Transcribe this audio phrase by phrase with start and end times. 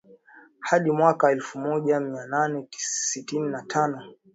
[0.59, 4.13] hadi mwaka elfumoja mianane sitini na tano